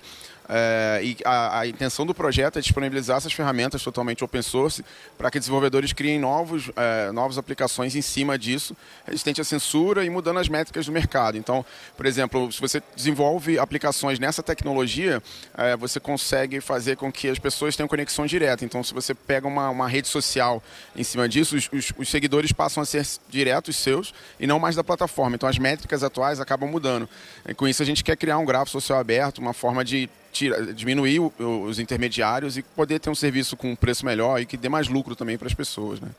É, 0.52 1.02
e 1.04 1.18
a, 1.24 1.60
a, 1.60 1.68
intenção 1.68 2.08
do 2.08 2.16
projeto 2.16 2.58
é 2.58 2.62
disponibilizar 2.62 3.18
essas 3.18 3.32
ferramentas 3.32 3.84
totalmente 3.84 4.24
open 4.24 4.42
source 4.42 4.84
para 5.16 5.30
que 5.30 5.38
desenvolvedores 5.38 5.94
criem 5.94 6.18
novos, 6.18 6.72
é, 6.76 7.12
novas 7.12 7.38
aplicações 7.38 7.96
em 7.96 8.02
cima 8.02 8.36
disso, 8.36 8.76
resistente 9.06 9.40
à 9.40 9.44
censura 9.44 10.04
e 10.04 10.10
mudando 10.10 10.40
as 10.40 10.50
métricas 10.50 10.88
do 10.88 10.92
mercado. 10.92 11.38
Então, 11.38 11.64
por 11.96 12.08
exemplo, 12.08 12.52
se 12.52 12.60
você 12.60 12.82
desenvolve 12.96 13.60
aplicações 13.60 14.18
nessa 14.18 14.42
tecnologia, 14.42 15.22
é, 15.56 15.78
você 15.78 16.00
consegue 16.00 16.60
fazer 16.60 16.98
com 16.98 17.12
que 17.12 17.30
as 17.30 17.38
pessoas 17.38 17.76
tenham 17.76 17.88
conexão 17.88 18.26
direta. 18.26 18.66
Então, 18.66 18.84
se 18.84 18.92
você 18.92 19.14
pega 19.14 19.48
uma, 19.48 19.70
uma 19.70 19.88
rede 19.88 20.08
social 20.08 20.64
em 20.96 21.04
cima 21.04 21.30
disso, 21.30 21.56
os, 21.56 21.70
os, 21.72 21.94
os 21.96 22.10
seguidores 22.10 22.52
passam 22.52 22.82
a 22.82 22.86
ser 22.88 23.06
diretos 23.30 23.76
seus 23.76 24.16
e 24.40 24.48
não 24.48 24.58
mais 24.58 24.76
da 24.76 24.84
plataforma. 24.84 25.36
Então, 25.36 25.48
as 25.48 25.60
métricas 25.60 26.04
atuais 26.04 26.40
acabam 26.40 26.68
mudando. 26.68 27.08
E 27.48 27.54
com 27.54 27.68
isso, 27.68 27.84
a 27.84 27.86
gente 27.86 28.04
quer 28.04 28.18
criar 28.18 28.40
um 28.40 28.46
grafo 28.46 28.72
social 28.72 28.98
aberto, 28.98 29.38
uma 29.38 29.54
forma 29.54 29.86
de 29.86 30.10
tira, 30.32 30.74
diminuir 30.74 31.20
os 31.20 31.80
intermediários 31.80 32.58
e 32.58 32.62
poder 32.62 33.00
ter 33.00 33.10
um 33.10 33.16
serviço 33.16 33.58
com 33.58 33.72
um 33.72 33.76
preço 33.76 34.06
melhor 34.06 34.40
e 34.40 34.46
que 34.46 34.58
dê 34.58 34.70
mais 34.70 34.88
lucro 34.88 35.16
também 35.16 35.38
para 35.38 35.48
as 35.48 35.54
pessoas. 35.54 36.00
Né? 36.00 36.10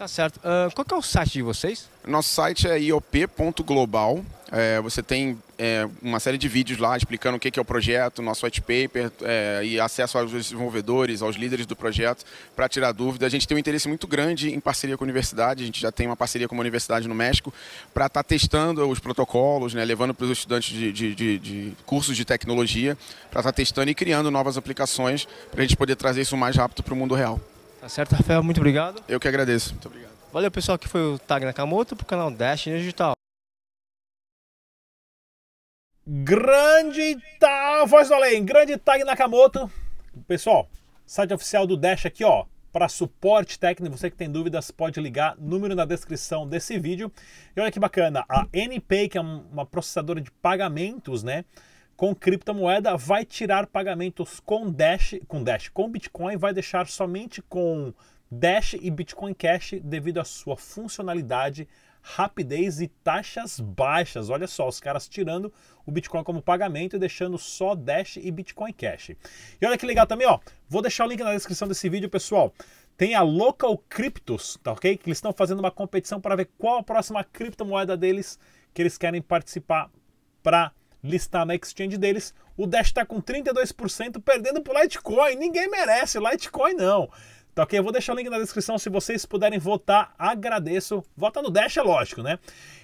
Tá 0.00 0.08
certo. 0.08 0.38
Uh, 0.38 0.74
qual 0.74 0.86
é 0.92 0.94
o 0.94 1.02
site 1.02 1.32
de 1.32 1.42
vocês? 1.42 1.90
Nosso 2.06 2.30
site 2.30 2.66
é 2.66 2.80
iop.global. 2.80 4.24
É, 4.50 4.80
você 4.80 5.02
tem 5.02 5.38
é, 5.58 5.86
uma 6.00 6.18
série 6.18 6.38
de 6.38 6.48
vídeos 6.48 6.78
lá 6.78 6.96
explicando 6.96 7.36
o 7.36 7.38
que 7.38 7.58
é 7.58 7.60
o 7.60 7.64
projeto, 7.66 8.22
nosso 8.22 8.46
white 8.46 8.62
paper 8.62 9.12
é, 9.20 9.60
e 9.62 9.78
acesso 9.78 10.16
aos 10.16 10.32
desenvolvedores, 10.32 11.20
aos 11.20 11.36
líderes 11.36 11.66
do 11.66 11.76
projeto 11.76 12.24
para 12.56 12.66
tirar 12.66 12.92
dúvida. 12.92 13.26
A 13.26 13.28
gente 13.28 13.46
tem 13.46 13.54
um 13.54 13.60
interesse 13.60 13.88
muito 13.88 14.06
grande 14.06 14.48
em 14.48 14.58
parceria 14.58 14.96
com 14.96 15.04
a 15.04 15.06
universidade. 15.06 15.64
A 15.64 15.66
gente 15.66 15.82
já 15.82 15.92
tem 15.92 16.06
uma 16.06 16.16
parceria 16.16 16.48
com 16.48 16.54
uma 16.54 16.62
universidade 16.62 17.06
no 17.06 17.14
México 17.14 17.52
para 17.92 18.06
estar 18.06 18.22
tá 18.22 18.26
testando 18.26 18.88
os 18.88 19.00
protocolos, 19.00 19.74
né, 19.74 19.84
levando 19.84 20.14
para 20.14 20.24
os 20.24 20.30
estudantes 20.30 20.74
de, 20.74 20.90
de, 20.92 21.14
de, 21.14 21.38
de, 21.38 21.72
cursos 21.84 22.16
de 22.16 22.24
tecnologia 22.24 22.96
para 23.30 23.40
estar 23.40 23.52
tá 23.52 23.56
testando 23.56 23.90
e 23.90 23.94
criando 23.94 24.30
novas 24.30 24.56
aplicações 24.56 25.28
para 25.50 25.60
a 25.60 25.62
gente 25.62 25.76
poder 25.76 25.94
trazer 25.94 26.22
isso 26.22 26.38
mais 26.38 26.56
rápido 26.56 26.82
para 26.82 26.94
o 26.94 26.96
mundo 26.96 27.14
real. 27.14 27.38
Tá 27.80 27.88
certo, 27.88 28.12
Rafael, 28.12 28.42
muito 28.42 28.58
obrigado. 28.58 29.02
Eu 29.08 29.18
que 29.18 29.26
agradeço. 29.26 29.70
Muito 29.70 29.88
obrigado. 29.88 30.12
Valeu, 30.30 30.50
pessoal, 30.50 30.78
que 30.78 30.86
foi 30.86 31.00
o 31.00 31.18
Tag 31.18 31.44
Nakamoto 31.46 31.96
para 31.96 32.04
o 32.04 32.06
canal 32.06 32.30
Dash 32.30 32.64
Digital. 32.64 33.12
Grande 36.06 37.16
tá, 37.38 37.84
voz 37.86 38.08
do 38.08 38.14
além, 38.14 38.44
grande 38.44 38.76
Tag 38.76 39.02
Nakamoto. 39.02 39.70
Pessoal, 40.28 40.68
site 41.06 41.32
oficial 41.32 41.66
do 41.66 41.76
Dash 41.76 42.04
aqui, 42.04 42.22
ó. 42.22 42.44
Para 42.70 42.88
suporte 42.88 43.58
técnico, 43.58 43.96
você 43.96 44.10
que 44.10 44.16
tem 44.16 44.30
dúvidas, 44.30 44.70
pode 44.70 45.00
ligar, 45.00 45.34
número 45.38 45.74
na 45.74 45.84
descrição 45.84 46.46
desse 46.46 46.78
vídeo. 46.78 47.10
E 47.56 47.60
olha 47.60 47.72
que 47.72 47.80
bacana, 47.80 48.24
a 48.28 48.46
NPay, 48.52 49.08
que 49.08 49.18
é 49.18 49.20
uma 49.20 49.64
processadora 49.64 50.20
de 50.20 50.30
pagamentos, 50.30 51.22
né? 51.22 51.44
Com 52.00 52.14
criptomoeda 52.14 52.96
vai 52.96 53.26
tirar 53.26 53.66
pagamentos 53.66 54.40
com 54.40 54.72
Dash, 54.72 55.16
com 55.28 55.44
Dash, 55.44 55.68
com 55.68 55.86
Bitcoin, 55.86 56.34
vai 56.34 56.54
deixar 56.54 56.86
somente 56.86 57.42
com 57.42 57.92
Dash 58.30 58.72
e 58.72 58.90
Bitcoin 58.90 59.34
Cash 59.34 59.74
devido 59.84 60.18
à 60.18 60.24
sua 60.24 60.56
funcionalidade, 60.56 61.68
rapidez 62.00 62.80
e 62.80 62.88
taxas 62.88 63.60
baixas. 63.60 64.30
Olha 64.30 64.46
só, 64.46 64.66
os 64.66 64.80
caras 64.80 65.06
tirando 65.06 65.52
o 65.84 65.92
Bitcoin 65.92 66.24
como 66.24 66.40
pagamento 66.40 66.96
e 66.96 66.98
deixando 66.98 67.36
só 67.36 67.74
Dash 67.74 68.16
e 68.16 68.30
Bitcoin 68.30 68.72
Cash. 68.72 69.10
E 69.10 69.66
olha 69.66 69.76
que 69.76 69.84
legal 69.84 70.06
também, 70.06 70.26
ó. 70.26 70.38
Vou 70.70 70.80
deixar 70.80 71.04
o 71.04 71.08
link 71.08 71.22
na 71.22 71.34
descrição 71.34 71.68
desse 71.68 71.86
vídeo, 71.90 72.08
pessoal. 72.08 72.50
Tem 72.96 73.14
a 73.14 73.20
Local 73.20 73.76
Cryptos, 73.90 74.58
tá 74.62 74.72
ok? 74.72 74.96
Que 74.96 75.10
eles 75.10 75.18
estão 75.18 75.34
fazendo 75.34 75.58
uma 75.58 75.70
competição 75.70 76.18
para 76.18 76.34
ver 76.34 76.48
qual 76.56 76.78
a 76.78 76.82
próxima 76.82 77.22
criptomoeda 77.22 77.94
deles 77.94 78.38
que 78.72 78.80
eles 78.80 78.96
querem 78.96 79.20
participar 79.20 79.90
para 80.42 80.72
listar 81.02 81.44
na 81.46 81.54
exchange 81.54 81.96
deles. 81.96 82.34
O 82.56 82.66
Dash 82.66 82.88
está 82.88 83.04
com 83.04 83.20
32% 83.20 84.20
perdendo 84.22 84.60
para 84.60 84.78
o 84.78 84.82
Litecoin. 84.82 85.36
Ninguém 85.36 85.68
merece 85.70 86.18
Litecoin 86.18 86.74
não. 86.74 87.08
Tá 87.54 87.64
ok? 87.64 87.78
Eu 87.78 87.82
vou 87.82 87.92
deixar 87.92 88.12
o 88.12 88.16
link 88.16 88.28
na 88.28 88.38
descrição 88.38 88.78
se 88.78 88.88
vocês 88.88 89.26
puderem 89.26 89.58
votar. 89.58 90.14
Agradeço. 90.18 91.04
Vota 91.16 91.42
no 91.42 91.50
Dash, 91.50 91.76
é 91.76 91.82
lógico, 91.82 92.22
né? 92.22 92.38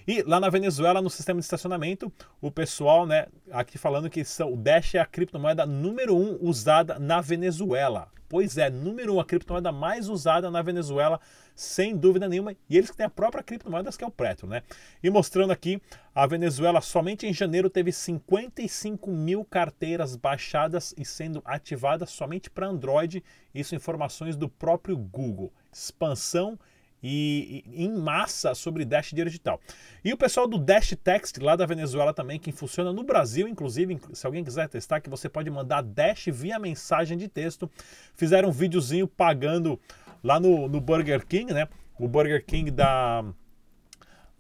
E 0.07 0.23
lá 0.23 0.39
na 0.39 0.49
Venezuela, 0.49 1.03
no 1.03 1.11
sistema 1.11 1.41
de 1.41 1.45
estacionamento, 1.45 2.13
o 2.41 2.49
pessoal, 2.49 3.05
né, 3.05 3.27
aqui 3.51 3.77
falando 3.77 4.09
que 4.09 4.25
são, 4.25 4.53
o 4.53 4.57
Dash 4.57 4.95
é 4.95 5.01
a 5.01 5.07
criptomoeda 5.07 5.67
número 5.67 6.17
um 6.17 6.39
usada 6.41 6.97
na 6.97 7.21
Venezuela. 7.21 8.09
Pois 8.29 8.57
é, 8.57 8.71
número 8.71 9.15
um, 9.15 9.21
a 9.21 9.25
criptomoeda 9.25 9.73
mais 9.73 10.09
usada 10.09 10.49
na 10.49 10.63
Venezuela, 10.63 11.21
sem 11.57 11.97
dúvida 11.97 12.29
nenhuma. 12.29 12.53
E 12.69 12.77
eles 12.77 12.91
que 12.91 12.97
têm 12.97 13.07
a 13.07 13.11
própria 13.11 13.43
criptomoeda, 13.43 13.91
que 13.91 14.05
é 14.05 14.07
o 14.07 14.11
Pretro, 14.11 14.47
né? 14.47 14.63
E 15.03 15.11
mostrando 15.11 15.53
aqui, 15.53 15.81
a 16.15 16.25
Venezuela 16.25 16.81
somente 16.81 17.27
em 17.27 17.33
janeiro 17.33 17.71
teve 17.71 17.91
55 17.91 19.11
mil 19.11 19.45
carteiras 19.45 20.15
baixadas 20.15 20.95
e 20.97 21.05
sendo 21.05 21.43
ativadas 21.45 22.11
somente 22.11 22.49
para 22.49 22.69
Android. 22.69 23.25
Isso 23.55 23.75
informações 23.75 24.37
do 24.37 24.49
próprio 24.49 24.97
Google. 24.97 25.53
Expansão 25.73 26.59
e, 27.03 27.65
em 27.73 27.93
massa 27.93 28.55
sobre 28.55 28.85
Dash 28.85 29.13
Digital. 29.13 29.61
E 30.05 30.13
o 30.13 30.17
pessoal 30.17 30.47
do 30.47 30.59
Dash 30.59 30.95
Text 31.03 31.39
lá 31.39 31.57
da 31.57 31.67
Venezuela 31.67 32.13
também, 32.13 32.39
que 32.39 32.53
funciona 32.53 32.93
no 32.93 33.03
Brasil, 33.03 33.47
inclusive, 33.49 33.99
se 34.13 34.27
alguém 34.27 34.45
quiser 34.45 34.69
testar, 34.69 35.01
que 35.01 35.11
você 35.11 35.29
pode 35.29 35.51
mandar 35.51 35.83
Dash 35.83 36.27
via 36.33 36.59
mensagem 36.59 37.17
de 37.17 37.29
texto. 37.29 37.71
Fizeram 38.15 38.49
um 38.49 38.53
videozinho 38.53 39.07
pagando 39.07 39.79
lá 40.23 40.41
no, 40.41 40.69
no 40.69 40.81
Burger 40.81 41.27
King, 41.27 41.53
né? 41.53 41.69
O 41.99 42.09
Burger 42.09 42.45
King 42.45 42.71
da, 42.71 43.25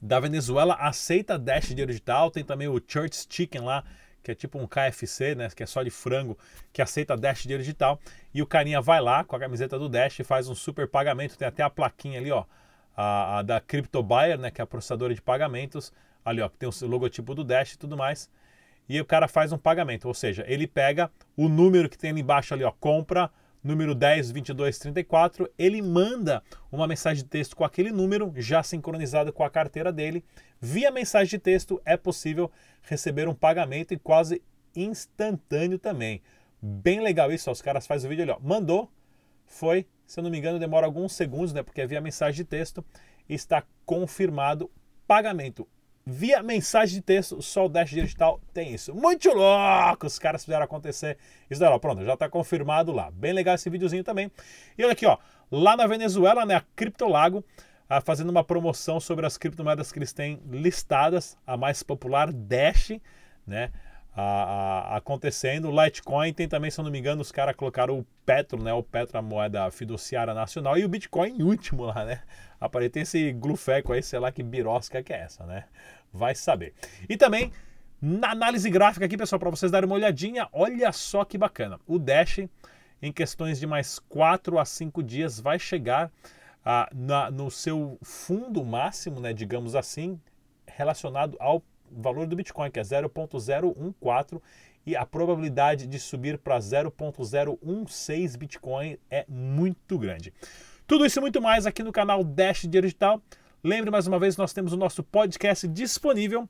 da 0.00 0.20
Venezuela 0.20 0.75
aceita 0.75 1.38
Dash 1.38 1.75
Digital, 1.75 2.30
tem 2.30 2.44
também 2.44 2.68
o 2.68 2.80
Church 2.86 3.26
Chicken 3.28 3.62
lá, 3.62 3.84
que 4.26 4.33
é 4.33 4.35
tipo 4.35 4.59
um 4.59 4.66
KFC, 4.66 5.37
né, 5.37 5.49
que 5.54 5.62
é 5.62 5.66
só 5.66 5.85
de 5.85 5.90
frango, 5.90 6.37
que 6.73 6.83
aceita 6.83 7.16
Dash 7.16 7.45
digital, 7.47 8.00
e 8.35 8.42
o 8.42 8.47
carinha 8.47 8.80
vai 8.80 9.00
lá 9.00 9.23
com 9.23 9.37
a 9.37 9.38
camiseta 9.38 9.78
do 9.78 9.88
Dash 9.88 10.18
e 10.18 10.25
faz 10.25 10.49
um 10.49 10.54
super 10.54 10.88
pagamento, 10.88 11.38
tem 11.38 11.47
até 11.47 11.62
a 11.62 11.71
plaquinha 11.71 12.18
ali, 12.18 12.33
ó, 12.33 12.45
a, 12.97 13.38
a 13.38 13.42
da 13.42 13.61
CryptoBuyer, 13.61 14.37
né, 14.37 14.50
que 14.50 14.61
é 14.61 14.64
a 14.64 14.66
processadora 14.66 15.14
de 15.14 15.23
pagamentos, 15.23 15.92
ali, 16.25 16.40
ó, 16.40 16.49
que 16.49 16.56
tem 16.56 16.68
o 16.68 16.87
logotipo 16.88 17.37
do 17.37 17.45
Dash 17.45 17.75
e 17.75 17.78
tudo 17.78 17.97
mais, 17.97 18.28
e 18.88 19.00
o 19.00 19.04
cara 19.04 19.28
faz 19.28 19.52
um 19.52 19.59
pagamento, 19.59 20.09
ou 20.09 20.14
seja, 20.14 20.45
ele 20.49 20.66
pega 20.66 21.09
o 21.37 21.49
número 21.49 21.88
que 21.88 21.97
tem 21.97 22.11
ali 22.11 22.21
embaixo 22.21 22.52
ali, 22.52 22.64
ó, 22.64 22.73
compra 22.73 23.30
número 23.66 23.94
102234, 23.94 25.50
ele 25.58 25.82
manda 25.82 26.42
uma 26.70 26.87
mensagem 26.87 27.23
de 27.25 27.28
texto 27.28 27.56
com 27.56 27.64
aquele 27.64 27.90
número 27.90 28.32
já 28.37 28.62
sincronizado 28.62 29.32
com 29.32 29.42
a 29.42 29.50
carteira 29.50 29.92
dele. 29.92 30.25
Via 30.61 30.90
mensagem 30.90 31.30
de 31.30 31.38
texto 31.38 31.80
é 31.85 31.96
possível 31.96 32.50
receber 32.82 33.28
um 33.28 33.35
pagamento 33.35 33.92
e 33.92 33.99
quase 33.99 34.40
instantâneo 34.75 35.78
também. 35.78 36.23
Bem 36.62 37.00
legal 37.00 37.32
isso, 37.32 37.50
ó, 37.50 37.52
os 37.52 37.61
caras 37.61 37.87
fazem 37.87 38.06
o 38.06 38.11
vídeo 38.11 38.23
ali, 38.23 38.32
ó, 38.32 38.38
mandou, 38.40 38.90
foi, 39.44 39.87
se 40.06 40.18
eu 40.18 40.25
não 40.25 40.30
me 40.30 40.38
engano, 40.38 40.58
demora 40.58 40.87
alguns 40.87 41.12
segundos, 41.12 41.52
né, 41.52 41.62
porque 41.62 41.80
é 41.80 41.87
via 41.87 42.00
mensagem 42.00 42.37
de 42.37 42.44
texto, 42.44 42.85
está 43.28 43.62
confirmado 43.85 44.70
pagamento 45.06 45.68
via 46.06 46.40
mensagem 46.40 46.94
de 46.94 47.02
texto, 47.02 47.42
só 47.42 47.66
o 47.66 47.68
Dash 47.68 47.90
Digital 47.90 48.40
tem 48.54 48.72
isso. 48.72 48.94
Muito 48.94 49.28
louco! 49.28 50.06
Os 50.06 50.20
caras 50.20 50.44
fizeram 50.44 50.64
acontecer 50.64 51.18
isso 51.50 51.60
daí, 51.60 51.68
ó, 51.68 51.78
pronto, 51.80 52.04
já 52.04 52.14
está 52.14 52.28
confirmado 52.28 52.92
lá. 52.92 53.10
Bem 53.10 53.32
legal 53.32 53.56
esse 53.56 53.68
videozinho 53.68 54.04
também. 54.04 54.30
E 54.78 54.84
olha 54.84 54.92
aqui, 54.92 55.04
ó, 55.04 55.18
lá 55.50 55.76
na 55.76 55.86
Venezuela, 55.86 56.46
né, 56.46 56.54
a 56.54 56.64
Criptolago, 56.76 57.44
ah, 57.88 58.00
fazendo 58.00 58.30
uma 58.30 58.44
promoção 58.44 59.00
sobre 59.00 59.26
as 59.26 59.36
criptomoedas 59.36 59.90
que 59.90 59.98
eles 59.98 60.12
têm 60.12 60.40
listadas, 60.48 61.36
a 61.44 61.56
mais 61.56 61.82
popular, 61.82 62.32
Dash, 62.32 62.92
né, 63.44 63.72
acontecendo. 64.88 65.68
O 65.68 65.85
Litecoin 65.85 66.32
tem 66.32 66.49
também, 66.49 66.70
se 66.70 66.80
eu 66.80 66.85
não 66.85 66.90
me 66.90 66.99
engano, 66.99 67.20
os 67.20 67.30
caras 67.30 67.54
colocaram 67.54 67.99
o 67.99 68.06
Petro, 68.25 68.62
né, 68.62 68.73
o 68.73 68.82
Petro, 68.82 69.18
a 69.18 69.23
moeda 69.23 69.70
fiduciária 69.70 70.32
nacional, 70.32 70.78
e 70.78 70.85
o 70.85 70.88
Bitcoin 70.88 71.37
em 71.38 71.42
último 71.42 71.85
lá, 71.85 72.04
né. 72.04 72.23
Aparece 72.58 73.00
esse 73.00 73.32
glufeco 73.32 73.92
aí, 73.92 74.02
sei 74.02 74.18
lá 74.18 74.32
que 74.32 74.42
birosca 74.42 75.02
que 75.02 75.12
é 75.12 75.20
essa, 75.20 75.44
né 75.44 75.64
vai 76.16 76.35
saber. 76.35 76.75
E 77.08 77.16
também 77.16 77.52
na 78.00 78.30
análise 78.30 78.68
gráfica 78.68 79.06
aqui, 79.06 79.16
pessoal, 79.16 79.38
para 79.38 79.50
vocês 79.50 79.70
darem 79.70 79.87
uma 79.87 79.94
olhadinha, 79.94 80.49
olha 80.52 80.90
só 80.92 81.25
que 81.25 81.38
bacana. 81.38 81.78
O 81.87 81.99
Dash, 81.99 82.40
em 83.00 83.12
questões 83.12 83.58
de 83.58 83.66
mais 83.66 83.99
4 83.99 84.58
a 84.58 84.64
5 84.64 85.02
dias, 85.02 85.40
vai 85.40 85.58
chegar 85.58 86.11
ah, 86.64 86.88
na, 86.94 87.30
no 87.30 87.50
seu 87.50 87.99
fundo 88.02 88.64
máximo, 88.64 89.20
né, 89.20 89.32
digamos 89.32 89.75
assim, 89.75 90.20
relacionado 90.66 91.37
ao 91.40 91.62
valor 91.90 92.26
do 92.26 92.37
Bitcoin, 92.37 92.71
que 92.71 92.81
é 92.81 92.83
0.014, 92.83 94.40
e 94.87 94.95
a 94.95 95.05
probabilidade 95.05 95.87
de 95.87 95.99
subir 95.99 96.38
para 96.38 96.59
0.016 96.59 98.37
Bitcoin 98.37 98.99
é 99.11 99.25
muito 99.28 99.99
grande. 99.99 100.33
Tudo 100.87 101.05
isso 101.05 101.19
e 101.19 101.21
muito 101.21 101.43
mais 101.43 101.66
aqui 101.66 101.83
no 101.83 101.90
canal 101.90 102.23
Dash 102.23 102.62
Digital. 102.62 103.21
Lembre 103.62 103.90
mais 103.90 104.07
uma 104.07 104.19
vez, 104.19 104.37
nós 104.37 104.52
temos 104.52 104.73
o 104.73 104.76
nosso 104.76 105.02
podcast 105.02 105.66
disponível. 105.66 106.49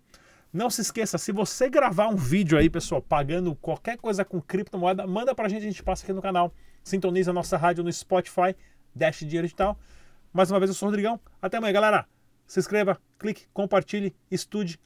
Não 0.52 0.68
se 0.70 0.82
esqueça, 0.82 1.18
se 1.18 1.32
você 1.32 1.68
gravar 1.68 2.08
um 2.08 2.16
vídeo 2.16 2.58
aí, 2.58 2.68
pessoal, 2.68 3.00
pagando 3.00 3.54
qualquer 3.56 3.96
coisa 3.96 4.24
com 4.24 4.40
criptomoeda, 4.40 5.06
manda 5.06 5.34
pra 5.34 5.48
gente, 5.48 5.62
a 5.62 5.70
gente 5.70 5.82
passa 5.82 6.04
aqui 6.04 6.12
no 6.12 6.22
canal. 6.22 6.52
Sintoniza 6.84 7.30
a 7.30 7.34
nossa 7.34 7.56
rádio 7.56 7.82
no 7.82 7.92
Spotify, 7.92 8.54
Dash 8.94 9.20
Dinheiro 9.20 9.46
Digital. 9.46 9.78
Mais 10.32 10.50
uma 10.50 10.58
vez, 10.60 10.70
eu 10.70 10.74
sou 10.74 10.88
o 10.88 10.90
Rodrigão. 10.90 11.18
Até 11.40 11.56
amanhã, 11.56 11.72
galera. 11.72 12.06
Se 12.46 12.60
inscreva, 12.60 13.00
clique, 13.18 13.46
compartilhe, 13.52 14.14
estude. 14.30 14.78